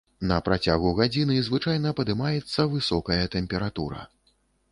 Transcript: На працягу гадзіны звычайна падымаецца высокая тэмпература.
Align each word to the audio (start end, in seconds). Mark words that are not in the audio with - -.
На 0.29 0.37
працягу 0.45 0.93
гадзіны 0.99 1.35
звычайна 1.47 1.91
падымаецца 2.01 2.67
высокая 2.73 3.19
тэмпература. 3.37 4.01